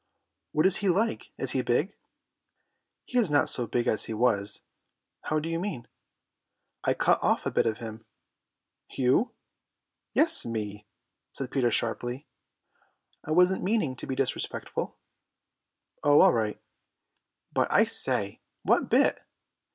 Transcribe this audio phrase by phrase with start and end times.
[0.53, 1.29] "What is he like?
[1.37, 1.95] Is he big?"
[3.05, 4.61] "He is not so big as he was."
[5.25, 5.87] "How do you mean?"
[6.83, 8.03] "I cut off a bit of him."
[8.89, 9.35] "You!"
[10.15, 10.87] "Yes, me,"
[11.33, 12.25] said Peter sharply.
[13.23, 14.97] "I wasn't meaning to be disrespectful."
[16.03, 16.59] "Oh, all right."
[17.53, 19.19] "But, I say, what bit?"